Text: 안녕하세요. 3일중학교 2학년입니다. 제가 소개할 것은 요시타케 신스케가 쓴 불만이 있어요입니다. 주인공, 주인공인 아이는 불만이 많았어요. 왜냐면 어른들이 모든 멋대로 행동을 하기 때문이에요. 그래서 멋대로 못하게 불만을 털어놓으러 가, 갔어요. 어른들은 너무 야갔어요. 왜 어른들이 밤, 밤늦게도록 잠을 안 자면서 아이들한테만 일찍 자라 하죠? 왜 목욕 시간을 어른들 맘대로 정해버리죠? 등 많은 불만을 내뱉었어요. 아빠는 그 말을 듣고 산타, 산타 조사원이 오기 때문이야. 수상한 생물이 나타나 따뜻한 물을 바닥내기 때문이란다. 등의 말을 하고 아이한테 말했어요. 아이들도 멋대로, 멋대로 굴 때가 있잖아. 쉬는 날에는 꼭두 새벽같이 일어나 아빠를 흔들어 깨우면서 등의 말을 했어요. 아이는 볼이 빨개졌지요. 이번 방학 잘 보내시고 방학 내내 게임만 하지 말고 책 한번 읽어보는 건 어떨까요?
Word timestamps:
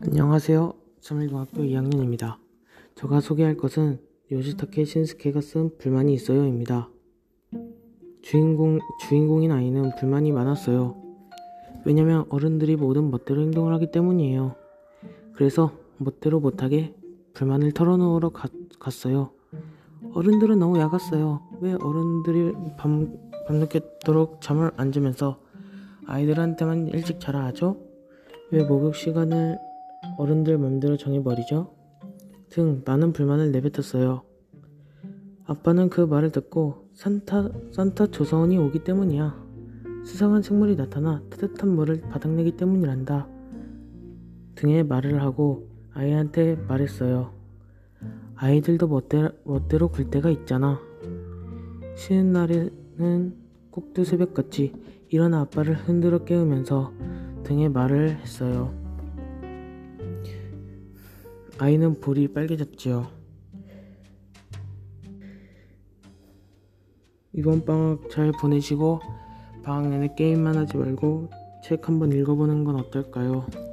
안녕하세요. 0.00 0.74
3일중학교 1.00 1.54
2학년입니다. 1.56 2.36
제가 2.94 3.20
소개할 3.20 3.56
것은 3.56 3.98
요시타케 4.30 4.84
신스케가 4.84 5.40
쓴 5.40 5.76
불만이 5.76 6.14
있어요입니다. 6.14 6.88
주인공, 8.22 8.78
주인공인 9.00 9.50
아이는 9.50 9.96
불만이 9.96 10.30
많았어요. 10.30 11.02
왜냐면 11.84 12.26
어른들이 12.28 12.76
모든 12.76 13.10
멋대로 13.10 13.42
행동을 13.42 13.74
하기 13.74 13.90
때문이에요. 13.90 14.54
그래서 15.32 15.72
멋대로 15.96 16.38
못하게 16.38 16.94
불만을 17.34 17.72
털어놓으러 17.72 18.28
가, 18.28 18.48
갔어요. 18.78 19.32
어른들은 20.14 20.60
너무 20.60 20.78
야갔어요. 20.78 21.42
왜 21.60 21.72
어른들이 21.72 22.52
밤, 22.76 23.18
밤늦게도록 23.48 24.42
잠을 24.42 24.70
안 24.76 24.92
자면서 24.92 25.40
아이들한테만 26.06 26.86
일찍 26.86 27.18
자라 27.18 27.46
하죠? 27.46 27.80
왜 28.52 28.62
목욕 28.62 28.94
시간을 28.94 29.58
어른들 30.18 30.58
맘대로 30.58 30.96
정해버리죠? 30.96 31.74
등 32.50 32.82
많은 32.84 33.12
불만을 33.12 33.52
내뱉었어요. 33.52 34.22
아빠는 35.44 35.88
그 35.88 36.00
말을 36.02 36.30
듣고 36.30 36.88
산타, 36.94 37.50
산타 37.72 38.08
조사원이 38.08 38.58
오기 38.58 38.84
때문이야. 38.84 39.48
수상한 40.04 40.42
생물이 40.42 40.76
나타나 40.76 41.22
따뜻한 41.30 41.70
물을 41.70 42.00
바닥내기 42.02 42.56
때문이란다. 42.56 43.28
등의 44.54 44.84
말을 44.84 45.22
하고 45.22 45.68
아이한테 45.92 46.56
말했어요. 46.68 47.32
아이들도 48.34 48.88
멋대로, 48.88 49.30
멋대로 49.44 49.88
굴 49.88 50.10
때가 50.10 50.30
있잖아. 50.30 50.80
쉬는 51.96 52.32
날에는 52.32 53.34
꼭두 53.70 54.04
새벽같이 54.04 54.74
일어나 55.08 55.40
아빠를 55.40 55.74
흔들어 55.74 56.24
깨우면서 56.24 56.92
등의 57.44 57.70
말을 57.70 58.10
했어요. 58.18 58.87
아이는 61.60 62.00
볼이 62.00 62.28
빨개졌지요. 62.28 63.08
이번 67.32 67.64
방학 67.64 68.08
잘 68.10 68.30
보내시고 68.40 69.00
방학 69.64 69.88
내내 69.88 70.14
게임만 70.16 70.56
하지 70.56 70.76
말고 70.76 71.30
책 71.64 71.88
한번 71.88 72.12
읽어보는 72.12 72.62
건 72.62 72.76
어떨까요? 72.76 73.67